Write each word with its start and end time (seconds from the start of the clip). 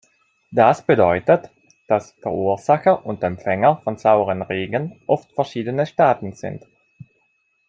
Das 0.49 0.83
bedeutet, 0.83 1.51
dass 1.85 2.13
Verursacher 2.23 3.05
und 3.05 3.21
Empfänger 3.21 3.81
von 3.83 3.97
saurem 3.99 4.41
Regen 4.41 4.99
oft 5.05 5.31
verschiedene 5.33 5.85
Staaten 5.85 6.33
sind. 6.33 6.65